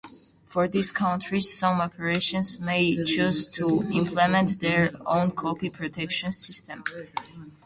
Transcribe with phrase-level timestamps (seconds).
[0.47, 6.83] For these countries, some operators may choose to implement their own copy protection system.